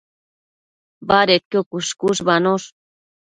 [1.11, 2.67] Badedquio cuësh-cuëshbanosh